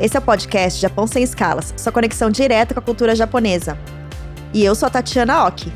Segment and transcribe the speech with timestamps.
[0.00, 3.76] Esse é o podcast Japão Sem Escalas, sua conexão direta com a cultura japonesa.
[4.54, 5.70] E eu sou a Tatiana Oki.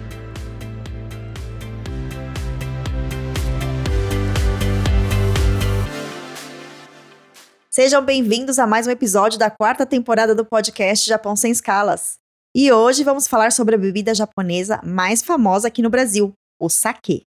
[7.68, 12.14] Sejam bem-vindos a mais um episódio da quarta temporada do podcast Japão Sem Escalas.
[12.56, 17.26] E hoje vamos falar sobre a bebida japonesa mais famosa aqui no Brasil, o sake.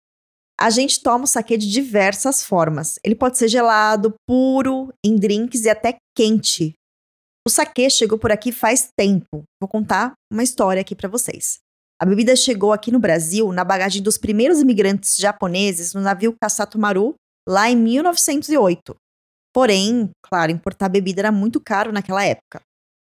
[0.61, 2.99] A gente toma o saquê de diversas formas.
[3.05, 6.75] Ele pode ser gelado, puro, em drinks e até quente.
[7.47, 9.45] O saquê chegou por aqui faz tempo.
[9.61, 11.59] Vou contar uma história aqui para vocês.
[12.01, 16.79] A bebida chegou aqui no Brasil na bagagem dos primeiros imigrantes japoneses no navio Kasato
[16.79, 17.15] Maru,
[17.49, 18.97] lá em 1908.
[19.55, 22.61] Porém, claro, importar bebida era muito caro naquela época.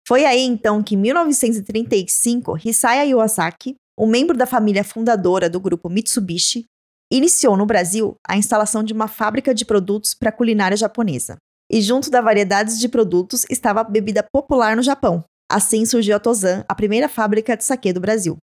[0.06, 5.88] Foi aí então que em 1935, Hisaya Iwasaki, um membro da família fundadora do grupo
[5.88, 6.64] Mitsubishi,
[7.12, 11.36] iniciou no Brasil a instalação de uma fábrica de produtos para a culinária japonesa.
[11.70, 15.24] E junto da variedades de produtos estava a bebida popular no Japão.
[15.50, 18.36] Assim surgiu a Tozan, a primeira fábrica de saquê do Brasil.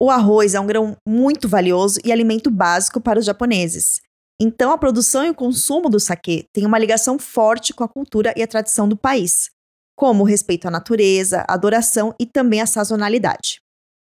[0.00, 4.00] O arroz é um grão muito valioso e alimento básico para os japoneses.
[4.40, 8.32] Então, a produção e o consumo do saquê tem uma ligação forte com a cultura
[8.36, 9.50] e a tradição do país,
[9.96, 13.60] como o respeito à natureza, a adoração e também a sazonalidade.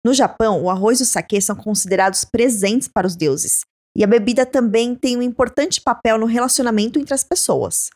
[0.06, 3.62] No Japão, o arroz e o saquê são considerados presentes para os deuses,
[3.96, 7.90] e a bebida também tem um importante papel no relacionamento entre as pessoas.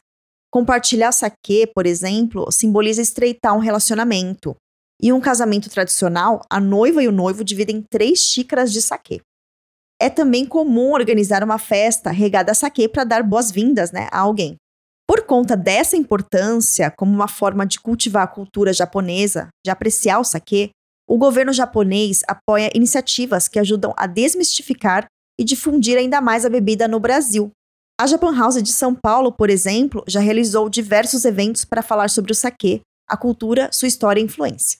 [0.51, 4.57] Compartilhar saquê, por exemplo, simboliza estreitar um relacionamento.
[5.01, 9.21] Em um casamento tradicional, a noiva e o noivo dividem três xícaras de saquê.
[10.03, 14.57] É também comum organizar uma festa regada a saquê para dar boas-vindas né, a alguém.
[15.07, 20.25] Por conta dessa importância, como uma forma de cultivar a cultura japonesa, de apreciar o
[20.25, 20.71] saquê,
[21.11, 26.87] o governo japonês apoia iniciativas que ajudam a desmistificar e difundir ainda mais a bebida
[26.87, 27.51] no Brasil.
[28.01, 32.31] A Japan House de São Paulo, por exemplo, já realizou diversos eventos para falar sobre
[32.31, 34.79] o saquê, a cultura, sua história e influência.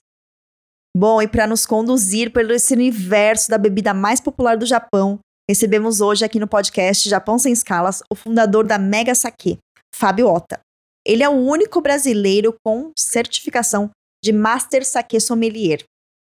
[0.95, 5.19] Bom, e para nos conduzir pelo esse universo da bebida mais popular do Japão,
[5.49, 9.57] recebemos hoje aqui no podcast Japão Sem Escalas o fundador da Mega Saque,
[9.93, 10.61] Fábio Ota.
[11.05, 13.89] Ele é o único brasileiro com certificação
[14.23, 15.83] de Master Saque Sommelier.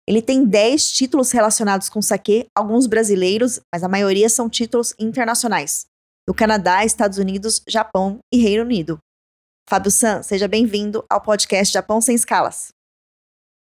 [0.08, 5.86] Ele tem 10 títulos relacionados com saque, alguns brasileiros, mas a maioria são títulos internacionais,
[6.26, 8.98] do Canadá, Estados Unidos, Japão e Reino Unido.
[9.70, 12.70] Fábio San, seja bem-vindo ao podcast Japão Sem Escalas.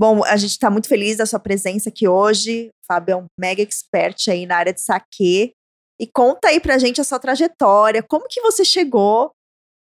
[0.01, 2.71] Bom, a gente está muito feliz da sua presença aqui hoje.
[2.71, 5.53] O Fábio é um mega expert aí na área de saque.
[6.01, 9.31] E conta aí pra gente a sua trajetória, como que você chegou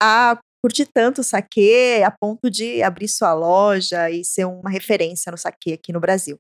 [0.03, 5.31] a curtir tanto o saque a ponto de abrir sua loja e ser uma referência
[5.31, 6.39] no saque aqui no Brasil?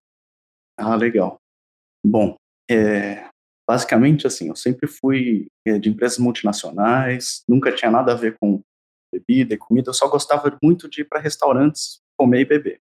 [0.78, 1.38] Ah, legal.
[2.04, 2.36] Bom,
[2.70, 3.28] é,
[3.68, 8.60] basicamente assim, eu sempre fui é, de empresas multinacionais, nunca tinha nada a ver com
[9.12, 12.80] bebida e comida, eu só gostava muito de ir para restaurantes comer e beber.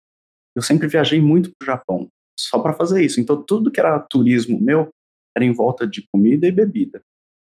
[0.54, 2.08] Eu sempre viajei muito para o Japão,
[2.38, 3.20] só para fazer isso.
[3.20, 4.88] Então, tudo que era turismo meu
[5.36, 7.00] era em volta de comida e bebida.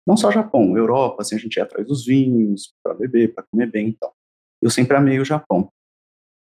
[0.08, 3.72] Não só Japão, Europa, assim, a gente ia atrás dos vinhos, para beber, para comer
[3.72, 4.14] bem e tal.
[4.62, 5.70] Eu sempre amei o Japão.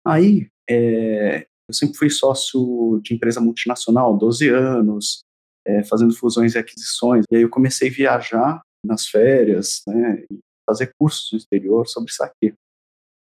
[0.06, 5.24] Aí, é, eu sempre fui sócio de empresa multinacional, 12 anos,
[5.66, 7.26] é, fazendo fusões e aquisições.
[7.32, 12.12] E aí eu comecei a viajar nas férias, né, e fazer cursos no exterior sobre
[12.12, 12.54] saque.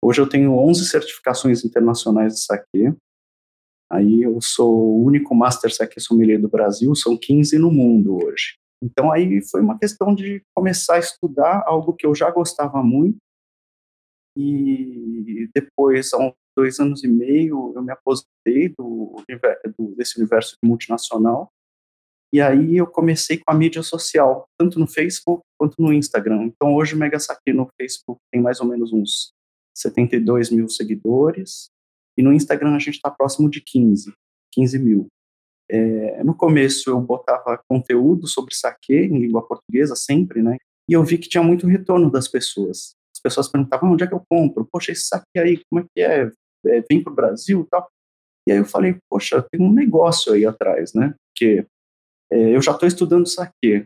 [0.02, 2.94] Hoje eu tenho 11 certificações internacionais de saque.
[3.92, 8.59] Aí eu sou o único Master Saque Sommelier do Brasil, são 15 no mundo hoje.
[8.82, 13.18] Então aí foi uma questão de começar a estudar algo que eu já gostava muito
[14.38, 19.22] e depois, há uns dois anos e meio, eu me aposentei do,
[19.78, 21.50] do, desse universo multinacional
[22.32, 26.44] e aí eu comecei com a mídia social, tanto no Facebook quanto no Instagram.
[26.44, 29.34] Então hoje o Mega Saque no Facebook tem mais ou menos uns
[29.76, 31.70] 72 mil seguidores
[32.18, 34.14] e no Instagram a gente está próximo de 15,
[34.54, 35.08] 15 mil.
[35.72, 40.57] É, no começo eu botava conteúdo sobre saque em língua portuguesa sempre, né?
[40.90, 42.96] E eu vi que tinha muito retorno das pessoas.
[43.16, 44.68] As pessoas perguntavam onde é que eu compro?
[44.72, 46.31] Poxa, esse saque aí, como é que é?
[46.66, 47.88] é vem para o Brasil e tal.
[48.48, 51.13] E aí eu falei, poxa, tem um negócio aí atrás, né?
[51.31, 51.68] Porque
[52.31, 53.86] é, eu já estou estudando saque.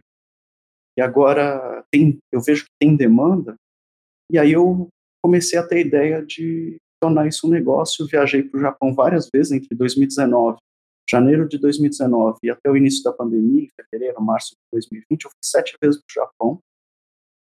[0.97, 3.55] E agora tem, eu vejo que tem demanda.
[4.31, 4.87] E aí eu
[5.21, 8.07] comecei a ter a ideia de tornar isso um negócio.
[8.07, 10.57] Viajei para o Japão várias vezes entre 2019
[11.09, 15.29] janeiro de 2019 e até o início da pandemia, em fevereiro, março de 2020, eu
[15.29, 16.59] fui sete vezes para o Japão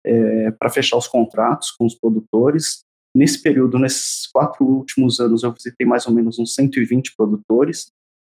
[0.05, 2.83] é, para fechar os contratos com os produtores.
[3.15, 7.91] Nesse período, nesses quatro últimos anos, eu visitei mais ou menos uns 120 produtores,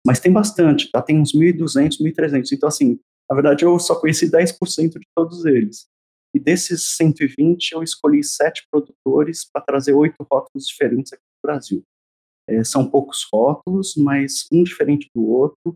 [0.06, 1.02] mas tem bastante, tá?
[1.02, 2.52] Tem uns 1.200, 1.300.
[2.54, 5.88] Então, assim, na verdade, eu só conheci 10% de todos eles.
[6.34, 11.84] E desses 120, eu escolhi sete produtores para trazer oito rótulos diferentes aqui Brasil.
[12.50, 15.76] É, são poucos rótulos, mas um diferente do outro,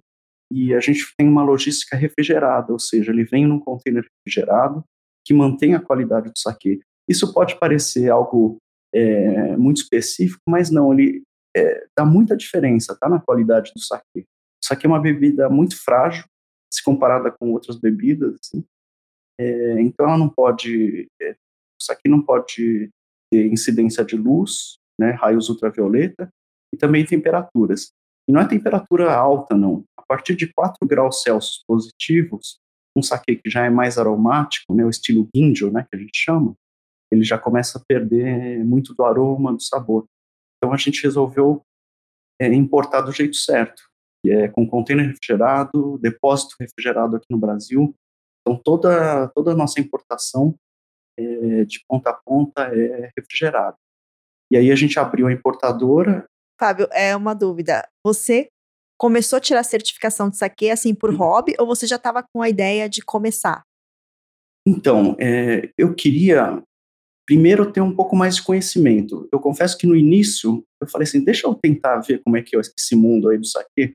[0.52, 4.84] e a gente tem uma logística refrigerada, ou seja, ele vem num container refrigerado
[5.26, 6.80] que mantém a qualidade do saquê.
[7.08, 8.58] Isso pode parecer algo
[8.94, 11.24] é, muito específico, mas não, ele
[11.56, 14.26] é, dá muita diferença, tá, na qualidade do saquê.
[14.64, 16.26] O saquê é uma bebida muito frágil,
[16.74, 18.64] se comparada com outras bebidas, assim.
[19.40, 22.90] é, então ela não pode, é, o saquê não pode
[23.32, 26.30] ter incidência de luz, né, raios ultravioleta,
[26.74, 27.92] e também temperaturas.
[28.28, 29.84] E não é temperatura alta, não.
[29.98, 32.60] A partir de 4 graus Celsius positivos,
[32.96, 36.18] um saquê que já é mais aromático, né, o estilo Ginjo, né, que a gente
[36.18, 36.56] chama,
[37.12, 40.06] ele já começa a perder muito do aroma, do sabor.
[40.58, 41.62] Então a gente resolveu
[42.40, 43.84] é, importar do jeito certo,
[44.24, 47.94] que é com container refrigerado, depósito refrigerado aqui no Brasil.
[48.42, 50.56] Então toda toda a nossa importação
[51.18, 53.78] é, de ponta a ponta é refrigerada.
[54.52, 56.26] E aí a gente abriu a importadora.
[56.62, 57.90] Fábio, é uma dúvida.
[58.06, 58.48] Você
[58.96, 62.48] começou a tirar certificação de saque assim por hobby ou você já estava com a
[62.48, 63.64] ideia de começar?
[64.68, 66.62] Então, é, eu queria
[67.26, 69.28] primeiro ter um pouco mais de conhecimento.
[69.34, 72.56] Eu confesso que no início eu falei assim, deixa eu tentar ver como é que
[72.56, 73.94] é esse mundo aí do saque,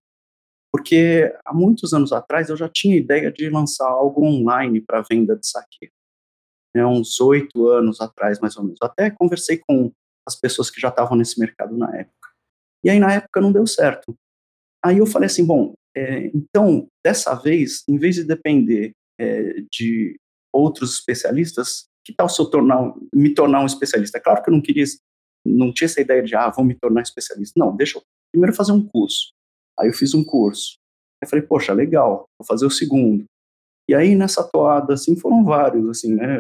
[0.72, 5.36] porque há muitos anos atrás eu já tinha ideia de lançar algo online para venda
[5.36, 5.88] de saque.
[6.74, 8.78] Né, uns oito anos atrás, mais ou menos.
[8.82, 9.92] Até conversei com
[10.26, 12.15] as pessoas que já estavam nesse mercado na época.
[12.86, 14.16] E aí, na época, não deu certo.
[14.84, 20.16] Aí eu falei assim, bom, é, então, dessa vez, em vez de depender é, de
[20.54, 24.20] outros especialistas, que tal se eu tornar, me tornar um especialista?
[24.20, 24.84] Claro que eu não queria,
[25.44, 27.54] não tinha essa ideia de, ah, vou me tornar especialista.
[27.58, 28.02] Não, deixa eu
[28.32, 29.32] primeiro fazer um curso.
[29.76, 30.76] Aí eu fiz um curso.
[31.20, 33.24] Aí falei, poxa, legal, vou fazer o segundo.
[33.90, 36.38] E aí nessa toada, assim, foram vários, assim, né?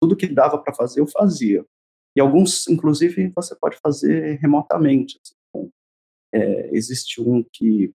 [0.00, 1.62] Tudo que dava para fazer, eu fazia.
[2.16, 5.20] E alguns, inclusive, você pode fazer remotamente.
[5.22, 5.34] Assim.
[6.34, 7.92] É, existe um que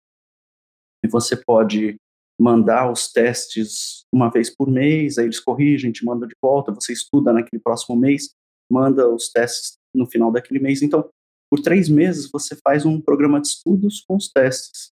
[1.09, 1.97] você pode
[2.39, 6.94] mandar os testes uma vez por mês, aí eles corrigem, te mandam de volta, você
[6.94, 8.33] estuda naquele próximo mês,
[8.71, 10.81] manda os testes no final daquele mês.
[10.81, 11.09] Então,
[11.51, 14.92] por três meses, você faz um programa de estudos com os testes.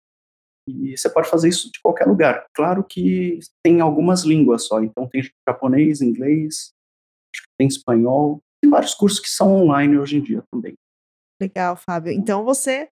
[0.69, 2.45] E você pode fazer isso de qualquer lugar.
[2.55, 6.73] Claro que tem algumas línguas só, então tem japonês, inglês,
[7.59, 10.75] tem espanhol, tem vários cursos que são online hoje em dia também.
[11.41, 12.13] Legal, Fábio.
[12.13, 12.91] Então você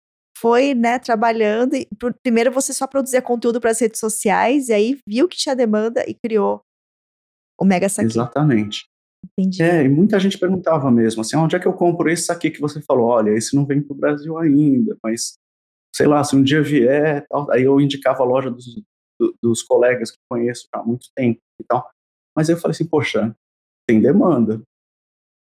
[0.42, 1.88] foi, né, trabalhando e
[2.20, 6.04] primeiro você só produzia conteúdo para as redes sociais e aí viu que tinha demanda
[6.04, 6.64] e criou
[7.56, 8.08] o Mega Saque.
[8.08, 8.86] Exatamente.
[9.38, 9.62] Entendi.
[9.62, 12.60] É, e muita gente perguntava mesmo, assim, onde é que eu compro esse saque que
[12.60, 13.06] você falou?
[13.06, 15.34] Olha, esse não vem para o Brasil ainda, mas
[15.94, 18.64] sei lá, se um dia vier, tal, aí eu indicava a loja dos,
[19.40, 21.88] dos colegas que conheço há muito tempo e tal.
[22.36, 23.32] Mas eu falei assim, poxa,
[23.86, 24.60] tem demanda.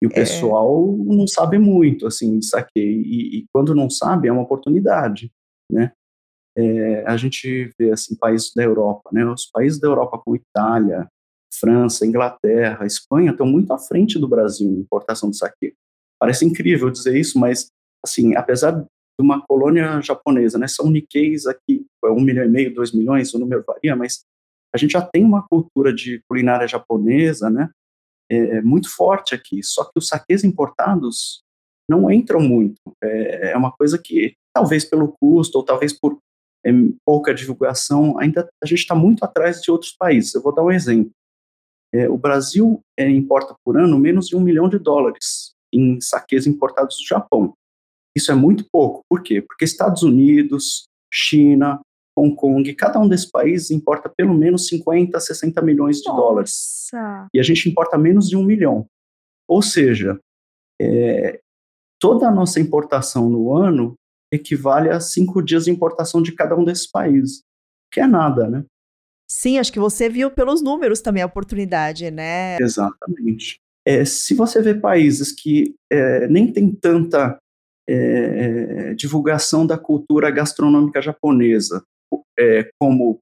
[0.02, 0.14] E o é.
[0.14, 2.81] pessoal não sabe muito, assim, de saque.
[2.81, 5.31] E, e, quando não sabe, é uma oportunidade,
[5.70, 5.93] né?
[6.58, 9.25] É, a gente vê, assim, países da Europa, né?
[9.25, 11.06] Os países da Europa como Itália,
[11.54, 15.72] França, Inglaterra, Espanha estão muito à frente do Brasil em importação de saque.
[16.19, 17.69] Parece incrível dizer isso, mas,
[18.04, 18.87] assim, apesar de
[19.20, 20.66] uma colônia japonesa, né?
[20.66, 24.25] São Nikkeis aqui, é um milhão e meio, dois milhões, o número varia, mas
[24.75, 27.70] a gente já tem uma cultura de culinária japonesa, né?
[28.32, 29.62] É, é, muito forte aqui.
[29.62, 31.43] Só que os saques importados
[31.88, 32.81] não entram muito.
[33.05, 36.18] É, é, uma coisa que, talvez pelo custo, ou talvez por
[36.64, 36.71] é,
[37.04, 40.35] pouca divulgação, ainda a gente está muito atrás de outros países.
[40.35, 41.12] Eu vou dar um exemplo.
[41.95, 46.47] É, o Brasil é, importa por ano menos de um milhão de dólares em saques
[46.47, 47.52] importados do Japão.
[48.16, 49.02] Isso é muito pouco.
[49.11, 49.42] Por quê?
[49.42, 51.80] Porque Estados Unidos, China,
[52.16, 56.21] Hong Kong, cada um desses países importa pelo menos 50, 60 milhões de Nossa.
[56.21, 56.88] dólares.
[57.33, 58.87] E a gente importa menos de um milhão.
[59.49, 60.19] Ou seja,
[60.81, 61.40] é,
[62.00, 63.95] toda a nossa importação no ano
[64.33, 67.42] equivale a cinco dias de importação de cada um desses países.
[67.92, 68.64] Que é nada, né?
[69.31, 72.57] Sim, acho que você viu pelos números também a oportunidade, né?
[72.61, 73.61] Exatamente.
[73.87, 77.38] É, se você vê países que é, nem tem tanta
[77.88, 81.83] é, divulgação da cultura gastronômica japonesa,
[82.39, 83.21] é, como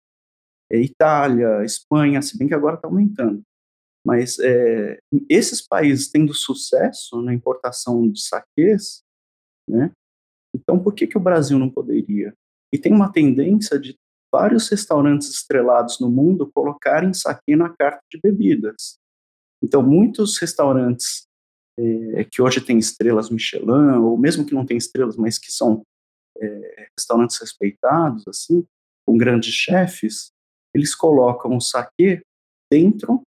[0.71, 3.43] é, Itália, Espanha, se bem que agora está aumentando.
[4.05, 4.99] Mas é,
[5.29, 9.03] esses países tendo sucesso na importação de saquês,
[9.69, 9.93] né,
[10.55, 12.35] então por que, que o Brasil não poderia?
[12.73, 13.97] E tem uma tendência de
[14.33, 18.97] vários restaurantes estrelados no mundo colocarem saque na carta de bebidas.
[19.63, 21.27] Então, muitos restaurantes
[21.79, 25.83] é, que hoje têm estrelas Michelin, ou mesmo que não têm estrelas, mas que são
[26.39, 28.65] é, restaurantes respeitados, assim,
[29.11, 30.31] com grandes chefes,
[30.73, 32.23] eles colocam o saquê
[32.73, 33.23] dentro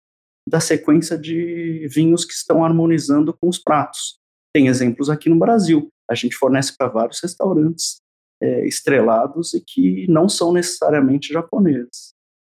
[0.46, 4.18] da sequência de vinhos que estão harmonizando com os pratos.
[4.54, 5.88] Tem exemplos aqui no Brasil.
[6.10, 7.98] a gente fornece para vários restaurantes
[8.42, 12.10] é, estrelados e que não são necessariamente japoneses.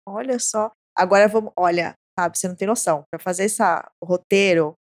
[0.07, 0.71] Olha só.
[0.97, 3.03] Agora vamos, olha, sabe, você não tem noção.
[3.11, 4.75] Para fazer essa roteiro,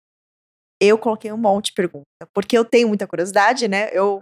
[0.79, 3.89] eu coloquei um monte de pergunta, porque eu tenho muita curiosidade, né?
[3.91, 4.21] Eu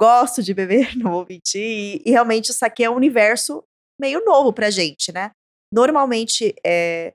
[0.00, 3.62] gosto de beber, não vou mentir, e, e realmente o saque é um universo
[4.00, 5.30] meio novo pra gente, né?
[5.70, 7.12] Normalmente, é,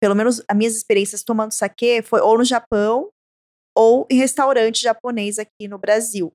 [0.00, 3.10] pelo menos as minhas experiências tomando saque foi ou no Japão
[3.76, 6.32] ou em restaurante japonês aqui no Brasil.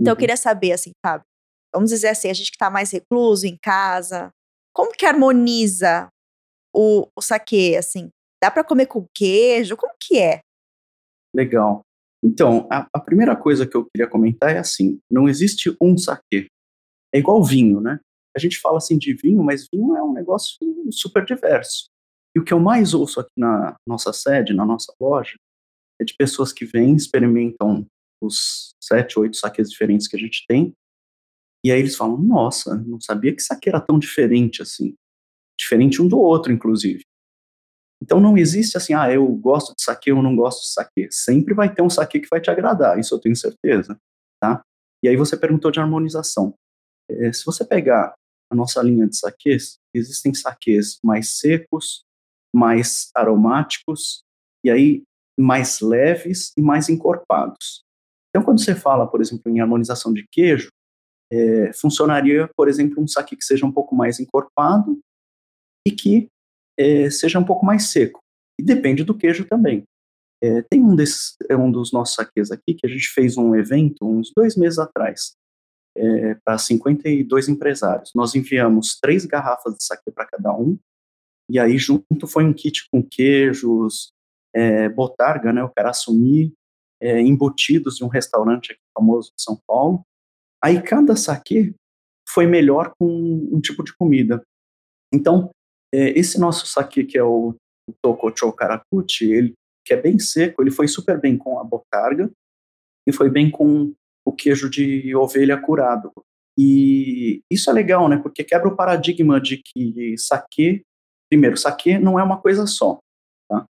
[0.00, 0.16] Então, uhum.
[0.16, 1.24] eu queria saber, assim, sabe?
[1.74, 4.30] Vamos dizer assim, a gente que tá mais recluso em casa,
[4.72, 6.08] como que harmoniza
[6.74, 8.08] o, o saque, assim?
[8.42, 9.76] Dá para comer com queijo?
[9.76, 10.40] Como que é?
[11.34, 11.82] Legal.
[12.22, 16.48] Então, a, a, primeira coisa que eu queria comentar é assim: não existe um saque.
[17.14, 17.98] É igual vinho, né?
[18.36, 20.56] A gente fala assim de vinho, mas vinho é um negócio
[20.90, 21.88] super diverso.
[22.36, 25.34] E o que eu mais ouço aqui na nossa sede, na nossa loja,
[26.00, 27.86] é de pessoas que vêm, experimentam
[28.22, 30.72] os sete, oito saques diferentes que a gente tem,
[31.64, 34.94] e aí eles falam: Nossa, não sabia que saque era tão diferente assim.
[35.58, 37.02] Diferente um do outro, inclusive.
[38.02, 41.08] Então não existe assim, ah, eu gosto de saque, eu não gosto de saque.
[41.10, 43.98] Sempre vai ter um saque que vai te agradar, isso eu tenho certeza,
[44.40, 44.62] tá?
[45.02, 46.54] E aí você perguntou de harmonização.
[47.10, 48.14] É, se você pegar
[48.50, 52.02] a nossa linha de saques, existem saques mais secos,
[52.54, 54.22] mais aromáticos,
[54.64, 55.02] e aí
[55.38, 57.82] mais leves e mais encorpados.
[58.28, 60.68] Então, quando você fala, por exemplo, em harmonização de queijo,
[61.32, 64.98] é, funcionaria, por exemplo, um saque que seja um pouco mais encorpado
[65.86, 66.28] e que
[66.78, 68.20] é, seja um pouco mais seco.
[68.58, 69.84] E depende do queijo também.
[70.42, 73.54] É, tem um, desses, é um dos nossos saques aqui que a gente fez um
[73.54, 75.34] evento uns dois meses atrás
[75.96, 78.10] é, para 52 empresários.
[78.14, 80.78] Nós enviamos três garrafas de saque para cada um
[81.50, 84.12] e aí junto foi um kit com queijos,
[84.54, 86.54] é, botarga, né, o caraçumi,
[87.00, 90.02] é, embutidos de um restaurante aqui famoso de São Paulo.
[90.62, 91.74] Aí cada saque
[92.28, 93.06] foi melhor com
[93.52, 94.42] um tipo de comida.
[95.12, 95.50] Então,
[95.92, 97.54] esse nosso saque, que é o,
[98.02, 99.54] Tokocho Karakuchi, ele,
[99.84, 102.30] que é bem seco, ele foi super bem com a botarga
[103.06, 103.92] e foi bem com
[104.24, 106.12] o queijo de ovelha curado.
[106.58, 108.18] E isso é legal, né?
[108.18, 110.82] Porque quebra o paradigma de que saque,
[111.28, 112.98] primeiro, saque não é uma coisa só,
[113.48, 113.64] tá?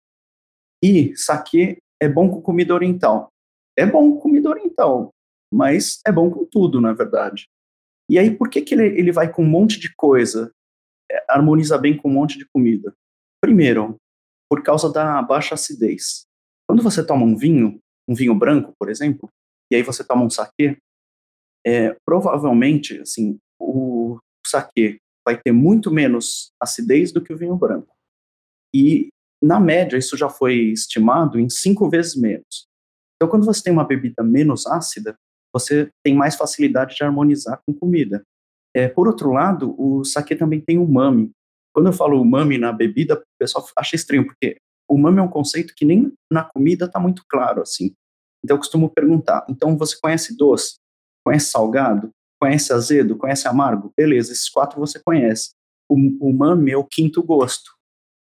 [0.84, 3.30] E saque é bom com comida oriental.
[3.78, 5.12] É bom com comida oriental,
[5.54, 7.48] mas é bom com tudo, na verdade.
[8.10, 10.57] E aí, por que, que ele, ele vai com um monte de coisa é,
[11.30, 12.94] harmoniza bem com um monte de comida.
[13.42, 13.98] Primeiro,
[14.50, 16.26] por causa da baixa acidez.
[16.68, 19.30] Quando você toma um vinho, um vinho branco, por exemplo,
[19.72, 20.78] e aí você toma um saquê,
[21.66, 27.94] é, provavelmente, assim, o saquê vai ter muito menos acidez do que o vinho branco.
[28.74, 29.10] E,
[29.42, 32.68] na média, isso já foi estimado em cinco vezes menos.
[33.16, 35.16] Então, quando você tem uma bebida menos ácida,
[35.54, 38.24] você tem mais facilidade de harmonizar com comida.
[38.78, 41.32] É, por outro lado, o saque também tem umami.
[41.74, 44.58] Quando eu falo umami na bebida, o pessoal acha estranho, porque
[44.88, 47.96] umami é um conceito que nem na comida está muito claro, assim.
[48.46, 50.76] Então eu costumo perguntar, então você conhece doce?
[51.26, 52.12] Conhece salgado?
[52.40, 53.18] Conhece azedo?
[53.18, 53.92] Conhece amargo?
[53.98, 55.50] Beleza, esses quatro você conhece.
[55.90, 55.96] O
[56.30, 57.72] umami é o quinto gosto.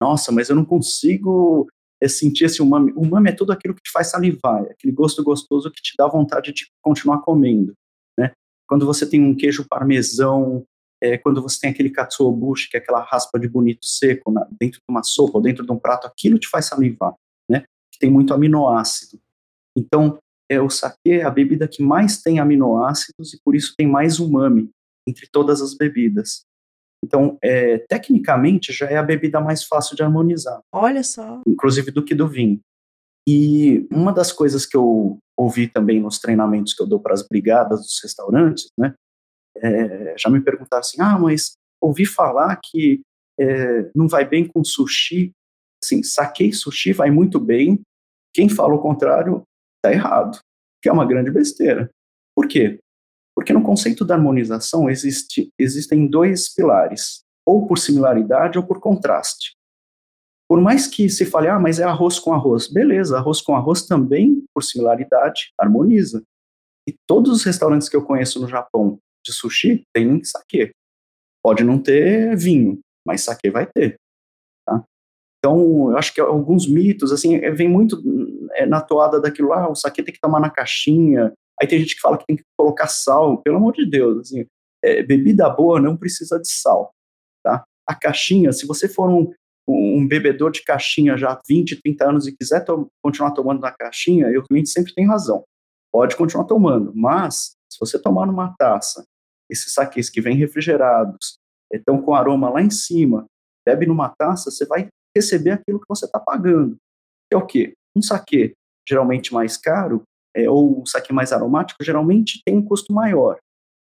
[0.00, 1.68] Nossa, mas eu não consigo
[2.02, 2.92] é, sentir esse umami.
[2.96, 6.08] Umami é tudo aquilo que te faz salivar, é aquele gosto gostoso que te dá
[6.08, 7.72] vontade de continuar comendo
[8.72, 10.64] quando você tem um queijo parmesão,
[10.98, 14.78] é, quando você tem aquele katsuobushi, que é aquela raspa de bonito seco na, dentro
[14.78, 17.12] de uma sopa ou dentro de um prato, aquilo te faz salivar,
[17.46, 17.64] né?
[17.92, 19.20] Que tem muito aminoácido.
[19.76, 20.18] Então,
[20.50, 24.18] é, o sake é a bebida que mais tem aminoácidos e por isso tem mais
[24.18, 24.70] umami
[25.06, 26.44] entre todas as bebidas.
[27.04, 30.62] Então, é, tecnicamente, já é a bebida mais fácil de harmonizar.
[30.72, 31.42] Olha só.
[31.46, 32.58] Inclusive do que do vinho.
[33.28, 37.26] E uma das coisas que eu ouvi também nos treinamentos que eu dou para as
[37.26, 38.94] brigadas dos restaurantes, né,
[39.56, 43.00] é, já me perguntaram assim, ah, mas ouvi falar que
[43.38, 45.32] é, não vai bem com sushi,
[45.82, 47.80] assim, saquei sushi vai muito bem,
[48.34, 49.42] quem fala o contrário
[49.76, 50.38] está errado,
[50.82, 51.90] que é uma grande besteira.
[52.34, 52.78] Por quê?
[53.36, 59.52] Porque no conceito da harmonização existe, existem dois pilares, ou por similaridade ou por contraste.
[60.52, 62.70] Por mais que se fale, ah, mas é arroz com arroz.
[62.70, 66.22] Beleza, arroz com arroz também, por similaridade, harmoniza.
[66.86, 70.70] E todos os restaurantes que eu conheço no Japão de sushi têm sake.
[71.42, 73.96] Pode não ter vinho, mas sake vai ter.
[74.66, 74.84] Tá?
[75.38, 78.02] Então, eu acho que alguns mitos, assim, é, vem muito
[78.52, 81.32] é, na toada daquilo, ah, o sake tem que tomar na caixinha.
[81.58, 83.40] Aí tem gente que fala que tem que colocar sal.
[83.40, 84.44] Pelo amor de Deus, assim,
[84.84, 86.92] é, bebida boa não precisa de sal.
[87.42, 87.64] Tá?
[87.88, 89.32] A caixinha, se você for um,
[89.68, 93.70] um bebedor de caixinha já há 20, 30 anos e quiser to continuar tomando na
[93.70, 95.44] caixinha, o cliente sempre tem razão.
[95.92, 99.04] pode continuar tomando, mas se você tomar numa taça
[99.50, 101.38] esses saques que vêm refrigerados,
[101.72, 103.26] estão com aroma lá em cima,
[103.66, 106.76] bebe numa taça, você vai receber aquilo que você está pagando.
[107.30, 107.74] Que é o quê?
[107.94, 108.54] Um saque
[108.88, 110.02] geralmente mais caro,
[110.34, 113.38] é, ou um saque mais aromático, geralmente tem um custo maior,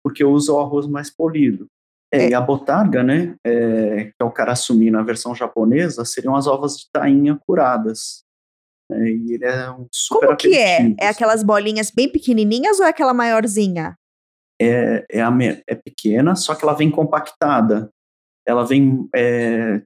[0.03, 1.67] porque usa o arroz mais polido.
[2.13, 2.29] É, é.
[2.29, 8.23] E a botarga, né, é, karasumi na versão japonesa, seriam as ovas de tainha curadas.
[8.89, 10.93] Né, e ele é um super Como que é?
[10.99, 13.97] É aquelas bolinhas bem pequenininhas ou é aquela maiorzinha?
[14.61, 15.31] É, é, a,
[15.67, 17.89] é pequena, só que ela vem compactada.
[18.45, 19.81] Ela vem, é,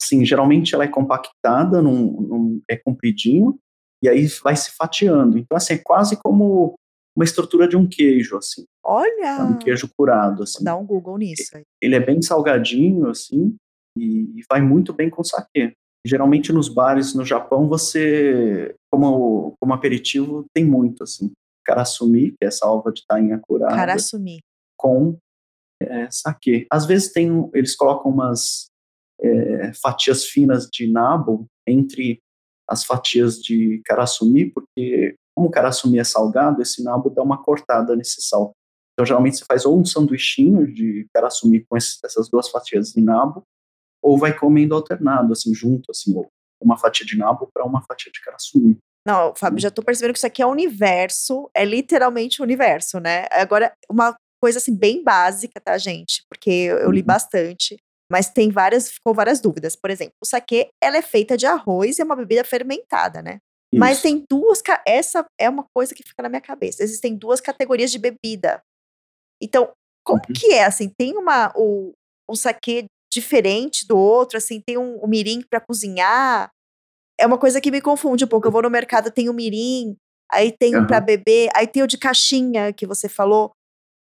[0.00, 3.58] sim, geralmente ela é compactada, num, num, é compridinho,
[4.02, 5.38] e aí vai se fatiando.
[5.38, 6.74] Então, assim, é quase como
[7.16, 8.64] uma estrutura de um queijo, assim.
[8.84, 9.38] Olha!
[9.38, 10.64] É um queijo curado, assim.
[10.64, 11.56] Dá um Google nisso.
[11.56, 11.62] Aí.
[11.80, 13.54] Ele é bem salgadinho, assim,
[13.96, 15.72] e, e vai muito bem com saquê.
[16.04, 21.30] Geralmente nos bares no Japão, você, como, como aperitivo, tem muito, assim.
[21.64, 23.74] Karasumi, que é essa alva de tainha curada.
[23.74, 24.40] Karasumi.
[24.76, 25.16] Com
[25.80, 26.66] é, saquê.
[26.70, 28.66] Às vezes tem, eles colocam umas
[29.20, 32.18] é, fatias finas de nabo entre
[32.68, 37.94] as fatias de karasumi, porque como o karasumi é salgado, esse nabo dá uma cortada
[37.94, 38.52] nesse sal.
[38.92, 43.42] Então, geralmente, você faz ou um sanduichinho de karasumi com essas duas fatias de nabo,
[44.02, 46.12] ou vai comendo alternado, assim, junto, assim,
[46.60, 48.76] uma fatia de nabo para uma fatia de karasumi.
[49.06, 53.26] Não, Fábio, já tô percebendo que isso aqui é universo, é literalmente o universo, né?
[53.32, 56.24] Agora, uma coisa assim bem básica, tá, gente?
[56.28, 57.06] Porque eu, li uhum.
[57.06, 57.76] bastante,
[58.10, 59.74] mas tem várias, ficou várias dúvidas.
[59.74, 63.38] Por exemplo, o saquê, ela é feita de arroz e é uma bebida fermentada, né?
[63.72, 63.80] Isso.
[63.80, 66.82] Mas tem duas, essa é uma coisa que fica na minha cabeça.
[66.82, 68.60] Existem duas categorias de bebida.
[69.42, 69.72] Então,
[70.04, 70.34] como uhum.
[70.34, 70.88] que é assim?
[70.88, 71.92] Tem uma o,
[72.28, 76.50] um saquê diferente do outro, assim, tem um, um mirim para cozinhar.
[77.20, 78.46] É uma coisa que me confunde um pouco.
[78.46, 79.96] Eu vou no mercado, tem o mirim,
[80.30, 80.86] aí tem uhum.
[80.86, 83.52] para beber, aí tem o de caixinha que você falou.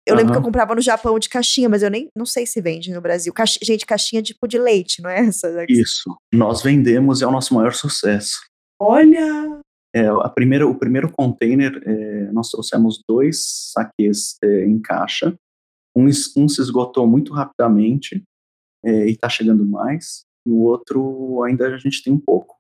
[0.07, 0.19] Eu uhum.
[0.19, 2.93] lembro que eu comprava no Japão de caixinha, mas eu nem não sei se vende
[2.93, 3.33] no Brasil.
[3.62, 5.64] Gente, caixinha tipo de leite, não é essa?
[5.69, 6.14] Isso.
[6.33, 8.40] Nós vendemos, é o nosso maior sucesso.
[8.81, 9.61] Olha!
[9.95, 15.35] É, a primeira, o primeiro container, é, nós trouxemos dois saques é, em caixa.
[15.97, 18.21] Um, um, se esgotou muito rapidamente
[18.85, 22.57] é, e está chegando mais, e o outro ainda a gente tem um pouco.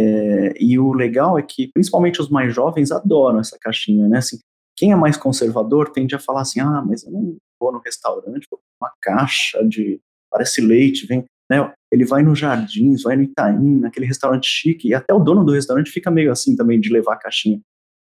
[0.00, 4.18] É, e o legal é que, principalmente os mais jovens, adoram essa caixinha, né?
[4.18, 4.38] Assim,
[4.76, 8.46] quem é mais conservador tende a falar assim: ah, mas eu não vou no restaurante,
[8.50, 10.00] vou uma caixa de.
[10.30, 11.24] parece leite, vem.
[11.50, 11.72] Né?
[11.92, 15.52] Ele vai no Jardins, vai no Itaim, naquele restaurante chique, e até o dono do
[15.52, 17.60] restaurante fica meio assim também de levar a caixinha.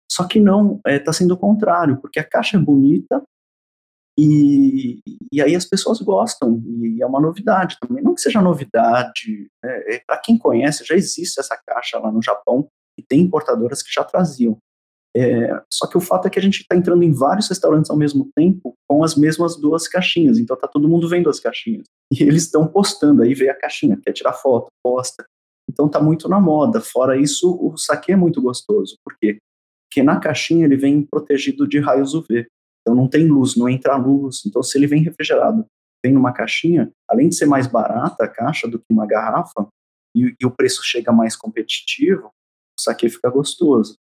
[0.10, 3.22] Só que não, está é, sendo o contrário, porque a caixa é bonita
[4.17, 5.00] e,
[5.32, 8.04] e aí as pessoas gostam, e é uma novidade também.
[8.04, 9.95] Não que seja novidade, né?
[9.95, 12.67] é, para quem conhece, já existe essa caixa lá no Japão,
[13.00, 14.58] e tem importadoras que já traziam.
[15.15, 17.97] É, só que o fato é que a gente está entrando em vários restaurantes ao
[17.97, 20.39] mesmo tempo com as mesmas duas caixinhas.
[20.39, 21.86] Então tá todo mundo vendo as caixinhas.
[22.13, 25.26] E eles estão postando, aí vê a caixinha, quer tirar foto, posta.
[25.69, 26.80] Então tá muito na moda.
[26.82, 28.95] Fora isso, o saque é muito gostoso.
[29.04, 29.38] Por quê?
[29.89, 32.47] Porque na caixinha ele vem protegido de raios UV.
[32.82, 34.41] Então não tem luz, não entra luz.
[34.46, 35.65] Então se ele vem refrigerado,
[36.04, 39.67] vem numa caixinha, além de ser mais barata a caixa do que uma garrafa,
[40.15, 43.96] e, e o preço chega mais competitivo, o saque fica gostoso.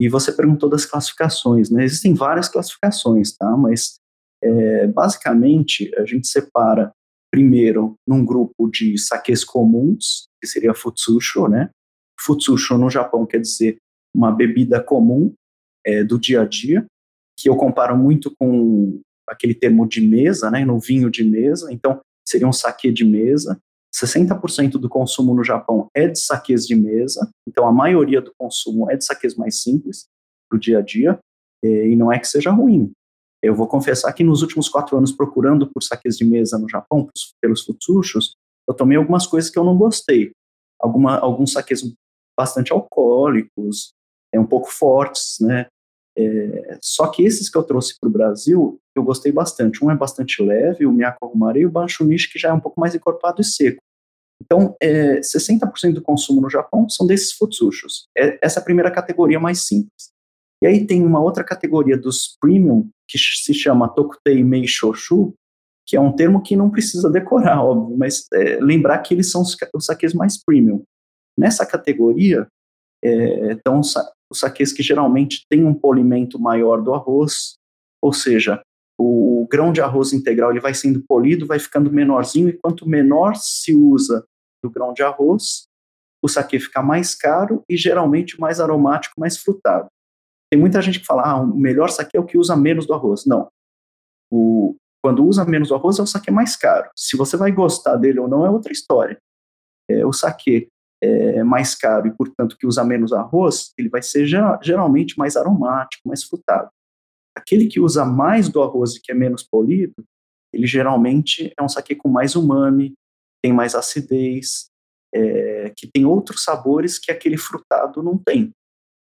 [0.00, 1.84] E você perguntou das classificações, né?
[1.84, 3.56] Existem várias classificações, tá?
[3.56, 3.96] Mas
[4.42, 6.92] é, basicamente a gente separa
[7.30, 11.70] primeiro num grupo de saques comuns, que seria futsusho, né?
[12.20, 13.76] Futsusho no Japão quer dizer
[14.14, 15.34] uma bebida comum
[15.84, 16.86] é, do dia a dia,
[17.46, 20.64] que eu comparo muito com aquele termo de mesa, né?
[20.64, 23.56] No vinho de mesa, então seria um saque de mesa.
[23.94, 28.90] 60% do consumo no Japão é de saques de mesa, então a maioria do consumo
[28.90, 30.06] é de saques mais simples
[30.48, 31.20] para o dia a dia,
[31.62, 32.90] e não é que seja ruim.
[33.40, 37.08] Eu vou confessar que nos últimos quatro anos procurando por saques de mesa no Japão,
[37.40, 38.34] pelos futsushos,
[38.68, 40.32] eu tomei algumas coisas que eu não gostei.
[40.80, 41.94] Alguma, alguns saques
[42.36, 43.92] bastante alcoólicos,
[44.34, 45.66] é um pouco fortes, né?
[46.18, 49.84] É, só que esses que eu trouxe para o Brasil, eu gostei bastante.
[49.84, 52.94] Um é bastante leve, o Miyako e o Banshunishi, que já é um pouco mais
[52.94, 53.78] encorpado e seco.
[54.42, 58.06] Então, é, 60% do consumo no Japão são desses futsushos.
[58.16, 60.10] É, essa é a primeira categoria mais simples.
[60.62, 65.34] E aí tem uma outra categoria dos premium, que se chama Tokutei Mei Shoshu,
[65.86, 69.42] que é um termo que não precisa decorar, óbvio, mas é, lembrar que eles são
[69.42, 70.82] os, os saques mais premium.
[71.38, 72.48] Nessa categoria,
[73.04, 77.56] é, estão os saques que geralmente têm um polimento maior do arroz,
[78.02, 78.60] ou seja,
[78.98, 82.88] o, o, grão de arroz integral ele vai sendo polido, vai ficando menorzinho, e quanto
[82.88, 84.24] menor se usa
[84.62, 85.66] do grão de arroz,
[86.22, 89.88] o saque fica mais caro e geralmente mais aromático, mais frutado.
[90.50, 92.94] tem muita gente que fala, ah, o melhor saque é o que usa menos do
[92.94, 93.26] arroz.
[93.26, 93.48] Não.
[94.32, 96.90] O, quando usa menos do arroz é o saque mais caro.
[96.96, 99.18] Se você vai gostar dele ou não é outra história.
[99.88, 100.68] É, o saque
[101.02, 104.26] é mais caro e, portanto, que usa menos arroz, ele vai ser
[104.62, 106.70] geralmente mais aromático, mais frutado.
[107.36, 109.94] Aquele que usa mais do arroz e que é menos polido,
[110.52, 112.94] ele geralmente é um saque com mais umami,
[113.42, 114.68] tem mais acidez,
[115.14, 118.50] é, que tem outros sabores que aquele frutado não tem.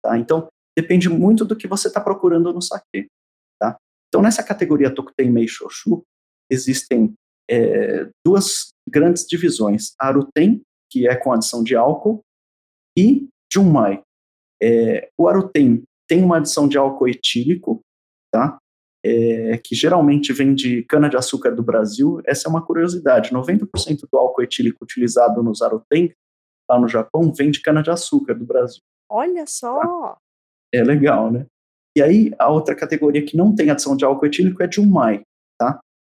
[0.04, 0.18] Tá?
[0.18, 0.48] Então,
[0.78, 3.08] depende muito do que você está procurando no saque.
[3.60, 3.78] Tá?
[4.08, 6.04] Então, nessa categoria Tokutenmei Shoshu,
[6.52, 7.14] existem
[7.50, 9.94] é, duas grandes divisões.
[10.00, 12.24] Aruten, que é com adição de álcool,
[12.98, 14.02] e Junmai.
[14.62, 17.82] É, o Aruten tem uma adição de álcool etílico,
[18.32, 18.58] tá?
[19.06, 22.22] É, que geralmente vem de cana-de-açúcar do Brasil.
[22.26, 26.14] Essa é uma curiosidade: 90% do álcool etílico utilizado nos Aruten,
[26.70, 28.82] lá no Japão, vem de cana-de-açúcar do Brasil.
[29.10, 29.80] Olha só!
[29.82, 30.18] Tá?
[30.74, 31.46] É legal, né?
[31.98, 35.24] E aí, a outra categoria que não tem adição de álcool etílico é Junmai,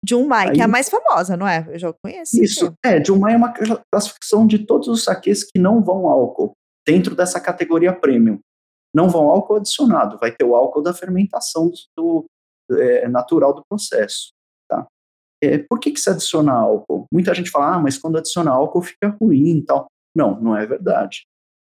[0.07, 1.65] Junmai, aí, que é a mais famosa, não é?
[1.69, 2.41] Eu já conheço.
[2.41, 3.53] Isso, é, Junmai é uma
[3.91, 6.53] classificação de todos os saques que não vão álcool,
[6.85, 8.39] dentro dessa categoria premium.
[8.93, 12.25] Não vão álcool adicionado, vai ter o álcool da fermentação do,
[12.69, 14.31] do é, natural do processo,
[14.69, 14.85] tá?
[15.43, 17.05] É, por que, que se adiciona álcool?
[17.11, 19.87] Muita gente fala, ah, mas quando adiciona álcool fica ruim e tal.
[20.15, 21.23] Não, não é verdade.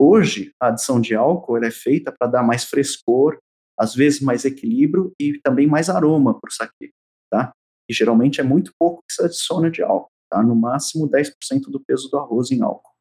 [0.00, 3.38] Hoje, a adição de álcool é feita para dar mais frescor,
[3.78, 6.92] às vezes mais equilíbrio e também mais aroma para o saque,
[7.30, 7.52] tá?
[7.88, 10.42] E geralmente é muito pouco que se adiciona de álcool, tá?
[10.42, 12.92] No máximo 10% do peso do arroz em álcool.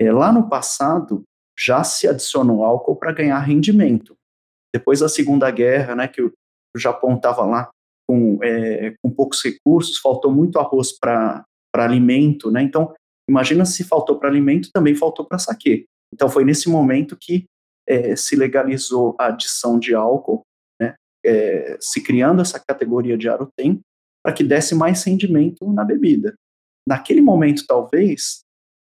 [0.00, 1.24] É, lá no passado,
[1.58, 4.16] já se adicionou álcool para ganhar rendimento.
[4.72, 6.32] Depois da Segunda Guerra, né, que o,
[6.76, 7.68] Japão estava lá
[8.08, 12.62] com, é, com poucos recursos, faltou muito arroz para alimento, né?
[12.62, 12.94] Então,
[13.28, 15.86] imagina se faltou para alimento, também faltou para saque.
[16.14, 17.46] Então, foi nesse momento que
[17.88, 20.42] é, se legalizou a adição de álcool,
[20.80, 23.80] né, é, se criando essa categoria de arotem,
[24.28, 26.34] para que desse mais rendimento na bebida.
[26.86, 28.42] Naquele momento, talvez,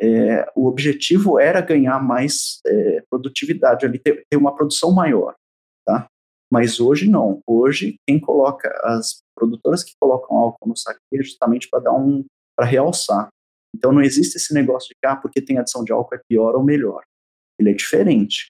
[0.02, 5.36] é, o objetivo era ganhar mais é, produtividade, ali, ter, ter, uma produção maior,
[5.86, 6.08] tá?
[6.50, 7.42] Mas hoje não.
[7.46, 12.24] Hoje, quem coloca, as produtoras que colocam álcool no saque é justamente para dar um,
[12.58, 13.28] para realçar.
[13.76, 16.56] Então não existe esse negócio de que, ah, porque tem adição de álcool é pior
[16.56, 17.04] ou melhor.
[17.60, 18.48] Ele é diferente.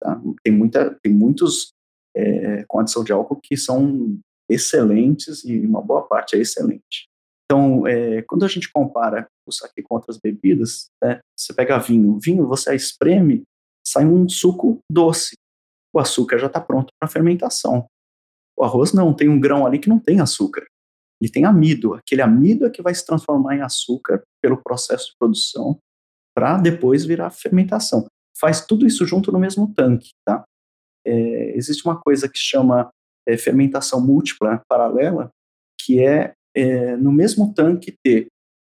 [0.00, 0.22] Tá?
[0.44, 1.72] Tem, muita, tem muitos
[2.14, 4.20] é, com adição de álcool que são
[4.52, 7.08] excelentes e uma boa parte é excelente.
[7.44, 12.18] Então, é, quando a gente compara o saque com outras bebidas, né, você pega vinho,
[12.18, 13.42] vinho você espreme,
[13.86, 15.34] sai um suco doce.
[15.94, 17.86] O açúcar já está pronto para fermentação.
[18.56, 20.64] O arroz não, tem um grão ali que não tem açúcar.
[21.20, 21.94] Ele tem amido.
[21.94, 25.78] Aquele amido é que vai se transformar em açúcar pelo processo de produção
[26.34, 28.06] para depois virar fermentação.
[28.38, 30.42] Faz tudo isso junto no mesmo tanque, tá?
[31.04, 32.90] É, existe uma coisa que chama
[33.26, 35.30] é, fermentação múltipla paralela,
[35.80, 38.26] que é, é, no mesmo tanque ter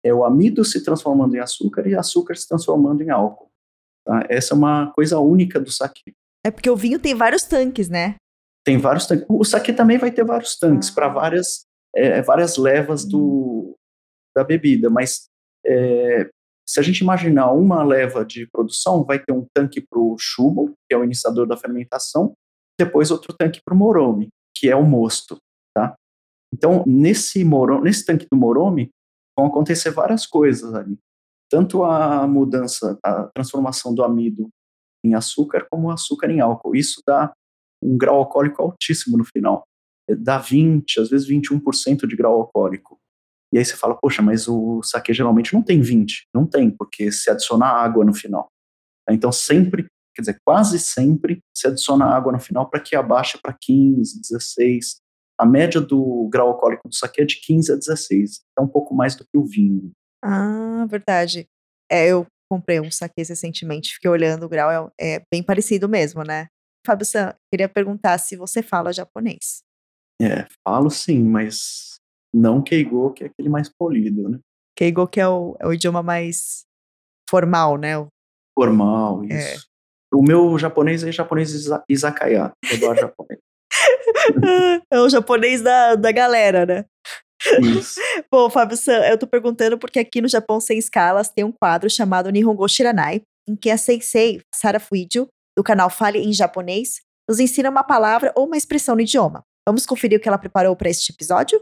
[0.04, 3.48] é, o amido se transformando em açúcar e açúcar se transformando em álcool.
[4.06, 4.26] Tá?
[4.28, 6.12] Essa é uma coisa única do saque.
[6.44, 8.16] É porque o vinho tem vários tanques, né?
[8.64, 9.26] Tem vários tanques.
[9.28, 10.94] O saque também vai ter vários tanques ah.
[10.94, 13.74] para várias, é, várias levas do,
[14.36, 15.26] da bebida, mas
[15.66, 16.28] é,
[16.66, 20.74] se a gente imaginar uma leva de produção, vai ter um tanque para o chubo,
[20.88, 22.34] que é o iniciador da fermentação,
[22.78, 25.36] depois outro tanque para o morome, que é o mosto,
[25.74, 25.94] tá?
[26.52, 28.90] Então, nesse, morome, nesse tanque do morome,
[29.36, 30.98] vão acontecer várias coisas ali.
[31.50, 34.48] Tanto a mudança, a transformação do amido
[35.04, 36.74] em açúcar, como o açúcar em álcool.
[36.74, 37.32] Isso dá
[37.82, 39.64] um grau alcoólico altíssimo no final.
[40.08, 42.98] Dá 20, às vezes 21% de grau alcoólico.
[43.52, 46.26] E aí você fala, poxa, mas o saque geralmente não tem 20.
[46.34, 48.48] Não tem, porque se adiciona água no final.
[49.08, 53.56] Então sempre quer dizer, quase sempre se adiciona água no final para que abaixe para
[53.58, 54.96] 15, 16.
[55.38, 58.94] A média do grau alcoólico do saque é de 15 a 16, é um pouco
[58.94, 59.90] mais do que o vinho.
[60.24, 61.46] Ah, verdade.
[61.90, 66.22] É, eu comprei um saque recentemente, fiquei olhando o grau, é, é bem parecido mesmo,
[66.22, 66.46] né?
[66.86, 69.62] Fábio San, queria perguntar se você fala japonês.
[70.20, 71.98] É, falo sim, mas
[72.32, 74.38] não Keigo, que é aquele mais polido, né?
[74.76, 76.64] Keigo que é o, é o idioma mais
[77.28, 77.94] formal, né?
[78.56, 79.54] Formal, é.
[79.54, 79.66] isso.
[80.14, 81.52] O meu japonês é japonês
[81.88, 83.40] izakaya, eu japonês.
[84.92, 86.84] é o japonês da, da galera, né?
[87.60, 88.00] Isso.
[88.30, 91.90] Bom, Fábio San, eu tô perguntando porque aqui no Japão Sem Escalas tem um quadro
[91.90, 97.40] chamado Nihongo Shiranai, em que a sensei Sara Fuidio, do canal Fale em Japonês, nos
[97.40, 99.42] ensina uma palavra ou uma expressão no idioma.
[99.66, 101.60] Vamos conferir o que ela preparou para este episódio?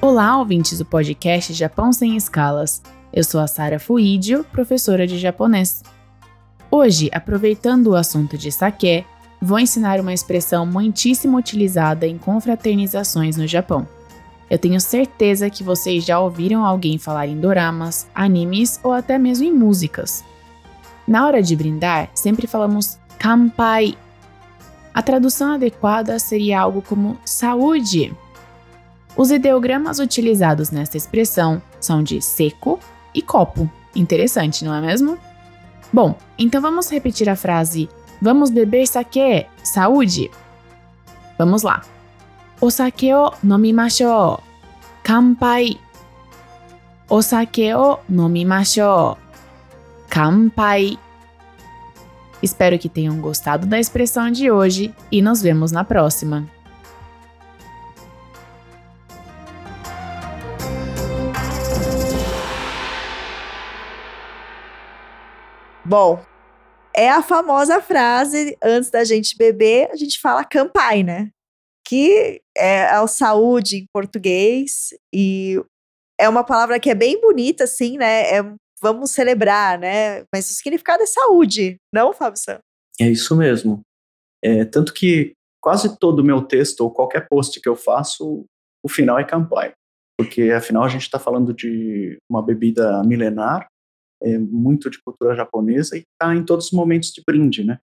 [0.00, 2.80] Olá, ouvintes do podcast Japão Sem Escalas.
[3.12, 5.82] Eu sou a Sara Fuidio, professora de japonês.
[6.70, 9.04] Hoje, aproveitando o assunto de saquê,
[9.40, 13.86] vou ensinar uma expressão muitíssimo utilizada em confraternizações no Japão.
[14.50, 19.44] Eu tenho certeza que vocês já ouviram alguém falar em doramas, animes ou até mesmo
[19.44, 20.24] em músicas.
[21.06, 23.94] Na hora de brindar, sempre falamos kampai.
[24.92, 28.14] A tradução adequada seria algo como saúde.
[29.16, 32.78] Os ideogramas utilizados nesta expressão são de seco
[33.16, 33.68] e copo.
[33.94, 35.18] Interessante, não é mesmo?
[35.92, 37.88] Bom, então vamos repetir a frase
[38.20, 40.30] Vamos beber sake, saúde.
[41.38, 41.82] Vamos lá.
[42.60, 44.40] O sake o nomimashou.
[45.02, 45.78] Kanpai.
[47.08, 49.18] O sake o nomimashou.
[50.08, 50.98] Kanpai.
[52.42, 56.55] Espero que tenham gostado da expressão de hoje e nos vemos na próxima.
[65.88, 66.20] Bom,
[66.92, 71.30] é a famosa frase, antes da gente beber, a gente fala campai, né?
[71.86, 75.62] Que é a saúde em português e
[76.18, 78.36] é uma palavra que é bem bonita, assim, né?
[78.36, 78.42] É,
[78.82, 80.24] vamos celebrar, né?
[80.34, 82.58] Mas o significado é saúde, não, Fábio Sam?
[83.00, 83.80] É isso mesmo.
[84.42, 88.44] É, tanto que quase todo o meu texto ou qualquer post que eu faço,
[88.82, 89.72] o final é campai.
[90.18, 93.68] Porque, afinal, a gente está falando de uma bebida milenar
[94.22, 97.78] é muito de cultura japonesa e está em todos os momentos de brinde, né?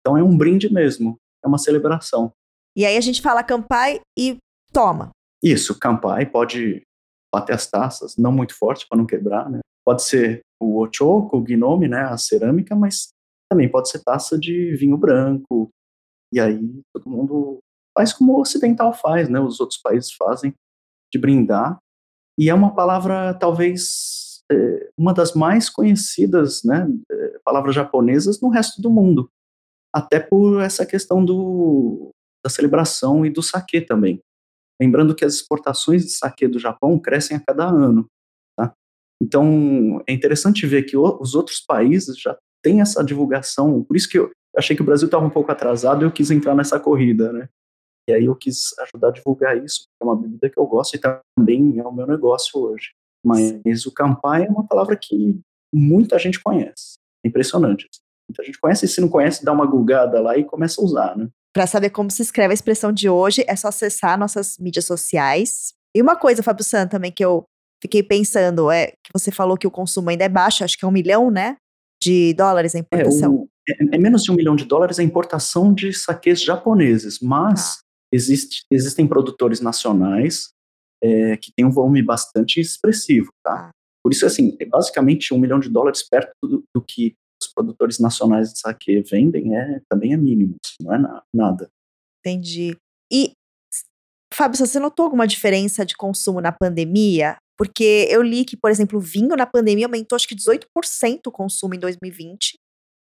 [0.00, 2.32] Então é um brinde mesmo, é uma celebração.
[2.76, 4.38] E aí a gente fala kampai e
[4.72, 5.10] toma.
[5.42, 6.82] Isso, kampai pode
[7.32, 9.60] bater as taças, não muito forte para não quebrar, né?
[9.84, 13.08] Pode ser o ochoko, o gnome, né, a cerâmica, mas
[13.50, 15.70] também pode ser taça de vinho branco.
[16.32, 17.58] E aí todo mundo
[17.96, 19.40] faz como o ocidental faz, né?
[19.40, 20.54] Os outros países fazem
[21.12, 21.78] de brindar.
[22.38, 24.29] E é uma palavra talvez
[24.98, 29.30] uma das mais conhecidas né, é, palavras japonesas no resto do mundo,
[29.94, 32.10] até por essa questão do,
[32.44, 34.20] da celebração e do saque também.
[34.80, 38.06] Lembrando que as exportações de saque do Japão crescem a cada ano.
[38.56, 38.72] Tá?
[39.22, 44.08] Então, é interessante ver que o, os outros países já têm essa divulgação, por isso
[44.08, 46.78] que eu achei que o Brasil estava um pouco atrasado e eu quis entrar nessa
[46.78, 47.48] corrida, né?
[48.08, 50.98] E aí eu quis ajudar a divulgar isso, é uma bebida que eu gosto e
[50.98, 52.90] também é o meu negócio hoje.
[53.24, 55.38] Mas o campai é uma palavra que
[55.72, 56.98] muita gente conhece.
[57.24, 57.86] É impressionante.
[57.90, 58.00] Assim.
[58.30, 61.16] Muita gente conhece, e se não conhece, dá uma gulgada lá e começa a usar,
[61.16, 61.28] né?
[61.52, 65.72] Para saber como se escreve a expressão de hoje, é só acessar nossas mídias sociais.
[65.94, 67.44] E uma coisa, Fábio San, também que eu
[67.82, 70.88] fiquei pensando, é que você falou que o consumo ainda é baixo, acho que é
[70.88, 71.56] um milhão, né?
[72.00, 73.48] De dólares a importação.
[73.68, 77.18] É, o, é, é menos de um milhão de dólares a importação de saques japoneses,
[77.20, 77.82] mas ah.
[78.12, 80.50] existe, existem produtores nacionais
[81.02, 83.68] é, que tem um volume bastante expressivo, tá?
[83.68, 83.70] Ah.
[84.02, 87.98] Por isso, assim, é basicamente um milhão de dólares perto do, do que os produtores
[87.98, 91.70] nacionais de saque vendem é, também é mínimo, assim, não é na, nada.
[92.20, 92.76] Entendi.
[93.12, 93.32] E,
[94.32, 97.36] Fábio, você notou alguma diferença de consumo na pandemia?
[97.58, 101.32] Porque eu li que, por exemplo, o vinho na pandemia aumentou acho que 18% o
[101.32, 102.54] consumo em 2020.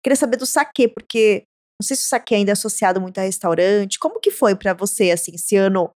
[0.03, 1.45] Queria saber do saque, porque
[1.81, 3.99] não sei se o saque ainda é associado muito a restaurante.
[3.99, 5.91] Como que foi para você, assim, esse ano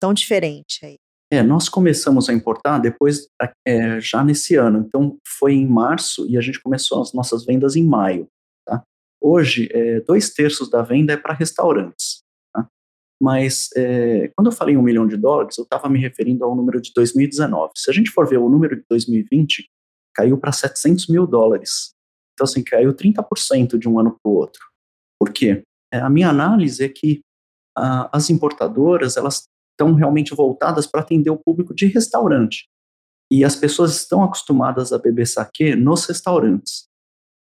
[0.00, 0.96] tão diferente aí?
[1.32, 3.28] É, nós começamos a importar depois,
[3.66, 4.84] é, já nesse ano.
[4.86, 8.28] Então, foi em março e a gente começou as nossas vendas em maio.
[8.64, 8.82] Tá?
[9.20, 12.22] Hoje, é, dois terços da venda é para restaurantes.
[12.54, 12.68] Tá?
[13.20, 16.80] Mas, é, quando eu falei um milhão de dólares, eu estava me referindo ao número
[16.80, 17.72] de 2019.
[17.76, 19.68] Se a gente for ver o número de 2020,
[20.14, 21.90] caiu para 700 mil dólares.
[22.34, 24.62] Então, assim, caiu 30% de um ano para o outro.
[25.18, 25.62] Por quê?
[25.92, 27.20] É, a minha análise é que
[27.76, 32.66] as importadoras, elas estão realmente voltadas para atender o público de restaurante.
[33.30, 36.86] E as pessoas estão acostumadas a beber saquê nos restaurantes.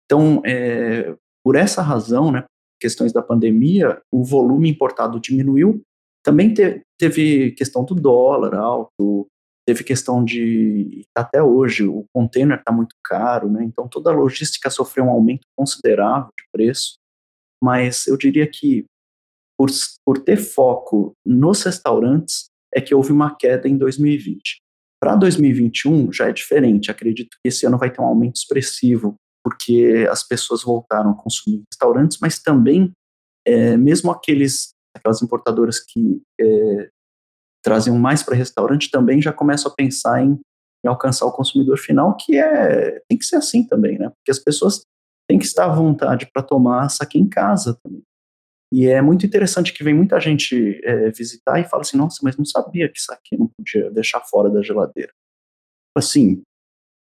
[0.05, 2.45] Então, é, por essa razão, né,
[2.81, 5.83] questões da pandemia, o volume importado diminuiu.
[6.25, 9.29] Também te, teve questão do dólar alto,
[9.67, 13.63] teve questão de até hoje o container está muito caro, né?
[13.63, 16.95] Então toda a logística sofreu um aumento considerável de preço.
[17.63, 18.85] Mas eu diria que
[19.61, 19.69] por,
[20.07, 24.59] por ter foco nos restaurantes, é que houve uma queda em 2020.
[24.99, 30.09] Para 2021 já é diferente, acredito que esse ano vai ter um aumento expressivo, porque
[30.11, 32.91] as pessoas voltaram a consumir restaurantes, mas também,
[33.47, 36.89] é, mesmo aqueles, aquelas importadoras que é,
[37.63, 40.41] trazem mais para restaurante, também já começam a pensar em,
[40.83, 44.09] em, alcançar o consumidor final, que é tem que ser assim também, né?
[44.09, 44.87] Porque as pessoas
[45.29, 48.03] têm que estar à vontade para tomar saque em casa também.
[48.73, 52.37] E é muito interessante que vem muita gente é, visitar e fala assim, nossa, mas
[52.37, 55.13] não sabia que isso aqui não podia deixar fora da geladeira.
[55.97, 56.43] Assim,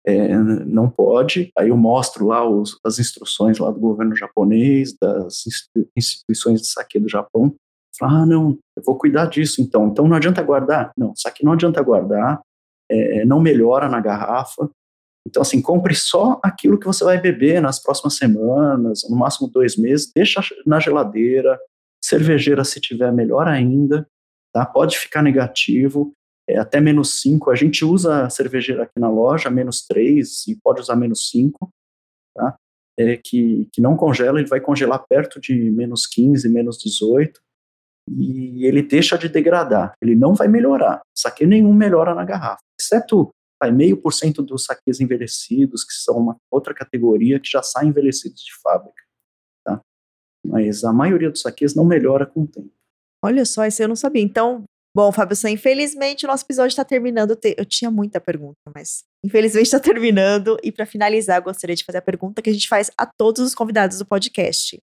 [0.04, 1.52] é, não pode.
[1.56, 5.44] Aí eu mostro lá os, as instruções lá do governo japonês, das
[5.96, 7.54] instituições de saque do Japão.
[7.96, 9.88] Falo, ah, não, eu vou cuidar disso então.
[9.88, 10.92] Então não adianta guardar?
[10.96, 12.40] Não, saque não adianta guardar,
[12.90, 14.68] é, não melhora na garrafa.
[15.26, 19.76] Então, assim, compre só aquilo que você vai beber nas próximas semanas, no máximo dois
[19.76, 21.58] meses, deixa na geladeira,
[22.04, 24.06] cervejeira se tiver melhor ainda,
[24.52, 24.66] tá?
[24.66, 26.12] Pode ficar negativo,
[26.48, 27.50] é, até menos 5.
[27.50, 31.70] A gente usa a cervejeira aqui na loja, menos 3, e pode usar menos 5,
[32.34, 32.56] tá?
[32.98, 37.40] É, que, que não congela, ele vai congelar perto de menos 15, menos 18,
[38.10, 41.00] e ele deixa de degradar, ele não vai melhorar.
[41.16, 43.30] Saque nenhum melhora na garrafa, exceto
[43.70, 48.42] meio por cento dos saques envelhecidos, que são uma outra categoria que já saem envelhecidos
[48.42, 49.02] de fábrica,
[49.64, 49.80] tá?
[50.44, 52.72] Mas a maioria dos saques não melhora com o tempo.
[53.24, 54.22] Olha só, isso eu não sabia.
[54.22, 57.38] Então, Bom, Fábio infelizmente o nosso episódio está terminando.
[57.56, 60.58] Eu tinha muita pergunta, mas infelizmente está terminando.
[60.62, 63.42] E para finalizar, eu gostaria de fazer a pergunta que a gente faz a todos
[63.42, 64.78] os convidados do podcast.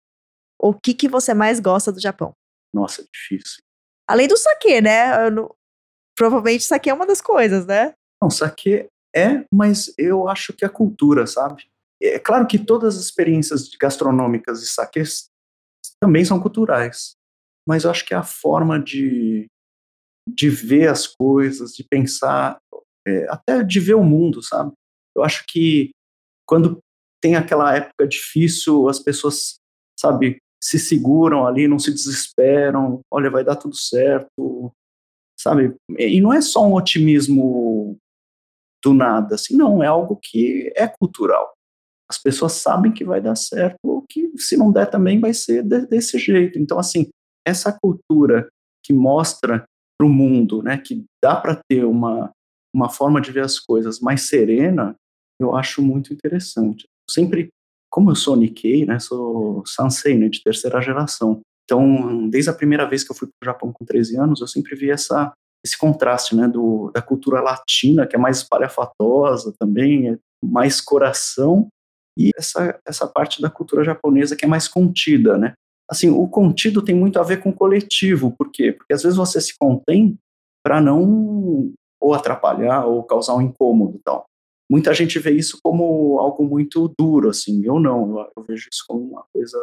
[0.62, 2.34] O que, que você mais gosta do Japão?
[2.74, 3.58] Nossa, é difícil.
[4.08, 5.30] Além do saque, né?
[5.32, 5.54] Não...
[6.16, 7.94] Provavelmente saque é uma das coisas, né?
[8.26, 11.64] Não, saque é, mas eu acho que a cultura, sabe?
[12.02, 15.28] É claro que todas as experiências gastronômicas e saques
[16.02, 17.14] também são culturais,
[17.70, 19.46] mas eu acho que a forma de
[20.28, 22.58] de ver as coisas, de pensar,
[23.08, 24.74] é, até de ver o mundo, sabe?
[25.16, 25.92] Eu acho que
[26.48, 26.80] quando
[27.22, 29.58] tem aquela época difícil, as pessoas,
[30.00, 34.72] sabe, se seguram ali, não se desesperam, olha, vai dar tudo certo,
[35.40, 35.76] sabe?
[36.00, 38.00] E não é só um otimismo
[38.86, 41.54] do nada, assim, não, é algo que é cultural.
[42.08, 45.64] As pessoas sabem que vai dar certo, ou que se não der também vai ser
[45.64, 46.60] de, desse jeito.
[46.60, 47.10] Então, assim,
[47.44, 48.48] essa cultura
[48.86, 49.66] que mostra
[49.98, 52.30] para o mundo, né, que dá para ter uma,
[52.72, 54.96] uma forma de ver as coisas mais serena,
[55.42, 56.86] eu acho muito interessante.
[57.10, 57.50] Sempre,
[57.90, 62.88] como eu sou Nikkei, né, sou Sansei, né, de terceira geração, então, desde a primeira
[62.88, 65.34] vez que eu fui para o Japão com 13 anos, eu sempre vi essa,
[65.66, 71.68] esse contraste, né, do, da cultura latina, que é mais espalhafatosa também, é mais coração,
[72.18, 75.54] e essa, essa parte da cultura japonesa que é mais contida, né,
[75.90, 78.72] assim, o contido tem muito a ver com o coletivo, por quê?
[78.72, 80.18] Porque às vezes você se contém
[80.64, 84.26] para não ou atrapalhar ou causar um incômodo tal.
[84.70, 88.84] Muita gente vê isso como algo muito duro, assim, eu não, eu, eu vejo isso
[88.88, 89.58] como uma coisa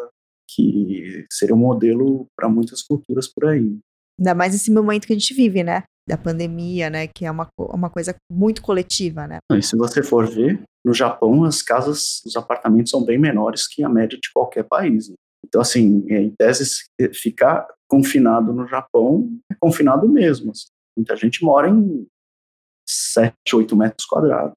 [0.48, 3.78] que seria um modelo para muitas culturas por aí.
[4.18, 5.84] Ainda mais nesse momento que a gente vive, né?
[6.08, 7.06] Da pandemia, né?
[7.06, 9.38] Que é uma, uma coisa muito coletiva, né?
[9.52, 13.84] E se você for ver, no Japão, as casas, os apartamentos são bem menores que
[13.84, 15.08] a média de qualquer país.
[15.08, 15.14] Né?
[15.46, 16.84] Então, assim, em tese,
[17.14, 20.50] ficar confinado no Japão é confinado mesmo.
[20.50, 20.66] Assim.
[20.96, 22.06] Muita gente mora em
[22.88, 24.54] 7, 8 metros quadrados.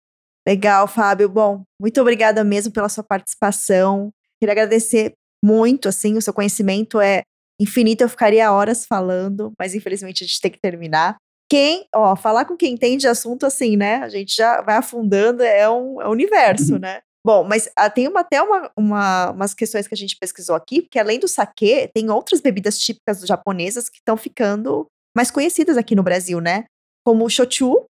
[0.47, 1.27] Legal, Fábio.
[1.27, 4.11] Bom, muito obrigada mesmo pela sua participação.
[4.39, 7.21] Queria agradecer muito, assim, o seu conhecimento é
[7.59, 11.15] infinito, eu ficaria horas falando, mas infelizmente a gente tem que terminar.
[11.49, 13.97] Quem, ó, falar com quem entende assunto assim, né?
[13.97, 16.79] A gente já vai afundando, é um, é um universo, uhum.
[16.79, 17.01] né?
[17.25, 20.83] Bom, mas ah, tem uma, até uma, uma, umas questões que a gente pesquisou aqui,
[20.83, 25.95] porque além do sake, tem outras bebidas típicas japonesas que estão ficando mais conhecidas aqui
[25.95, 26.65] no Brasil, né?
[27.03, 27.83] Como o shochu,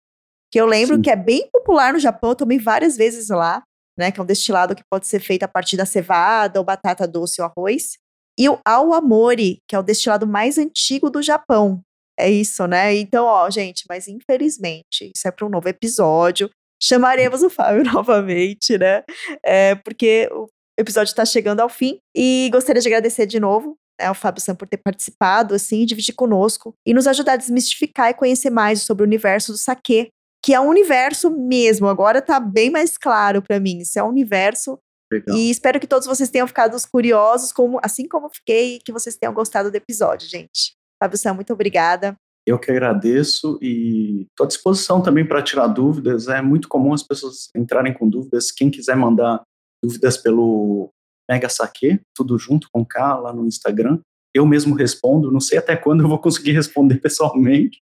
[0.53, 1.03] que eu lembro Sim.
[1.03, 3.63] que é bem popular no Japão, eu tomei várias vezes lá,
[3.99, 4.13] né?
[4.13, 7.43] Que é um destilado que pode ser feito a partir da cevada, ou batata doce
[7.43, 7.95] ou arroz.
[8.39, 11.83] E o awamori, que é o destilado mais antigo do Japão.
[12.19, 12.95] É isso, né?
[12.95, 16.51] Então, ó, gente, mas infelizmente, isso é para um novo episódio
[16.85, 19.03] chamaremos o Fábio novamente, né?
[19.45, 20.47] É, porque o
[20.79, 24.55] episódio está chegando ao fim e gostaria de agradecer de novo né, ao Fábio Sam
[24.55, 29.03] por ter participado, assim, dividir conosco e nos ajudar a desmistificar e conhecer mais sobre
[29.03, 30.09] o universo do saque,
[30.45, 31.89] que é um universo mesmo.
[31.89, 33.79] Agora está bem mais claro para mim.
[33.79, 34.79] Isso é um universo
[35.13, 35.37] Legal.
[35.37, 38.91] E espero que todos vocês tenham ficado curiosos, como, assim como eu fiquei, e que
[38.91, 40.74] vocês tenham gostado do episódio, gente.
[41.05, 42.17] Fábio Sam, muito obrigada.
[42.47, 46.29] Eu que agradeço e estou à disposição também para tirar dúvidas.
[46.29, 48.51] É muito comum as pessoas entrarem com dúvidas.
[48.51, 49.43] Quem quiser mandar
[49.83, 50.91] dúvidas pelo
[51.31, 54.01] Mega Saque, tudo junto com K lá no Instagram,
[54.35, 55.31] eu mesmo respondo.
[55.31, 57.83] Não sei até quando eu vou conseguir responder pessoalmente,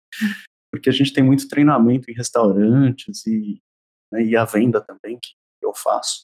[0.71, 3.61] porque a gente tem muito treinamento em restaurantes e,
[4.11, 6.23] né, e a venda também que eu faço.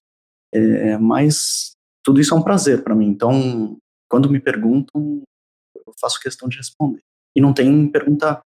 [0.52, 1.74] É, mas
[2.04, 3.10] tudo isso é um prazer para mim.
[3.10, 3.78] Então,
[4.10, 5.22] quando me perguntam,
[6.00, 7.02] faço questão de responder.
[7.36, 8.42] E não tem pergunta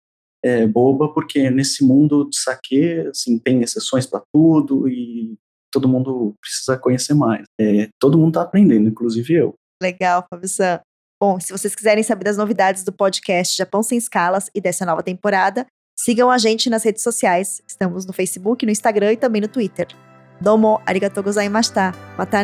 [0.43, 5.35] é, boba, porque nesse mundo de saque, assim, tem exceções para tudo e
[5.71, 7.43] todo mundo precisa conhecer mais.
[7.59, 9.53] É, todo mundo está aprendendo, inclusive eu.
[9.81, 10.79] Legal, Fábio San.
[11.21, 15.03] Bom, se vocês quiserem saber das novidades do podcast Japão Sem Escalas e dessa nova
[15.03, 15.67] temporada,
[15.97, 17.61] sigam a gente nas redes sociais.
[17.67, 19.87] Estamos no Facebook, no Instagram e também no Twitter.
[20.41, 21.93] Domo arigatou gozaimashita.
[22.17, 22.43] Mata